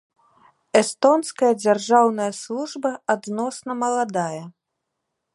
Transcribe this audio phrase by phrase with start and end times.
[0.79, 4.43] Эстонская дзяржаўная служба адносна маладая.